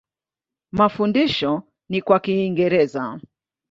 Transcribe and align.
Mafundisho 0.71 1.63
ni 1.89 2.01
kwa 2.01 2.19
Kiingereza. 2.19 3.19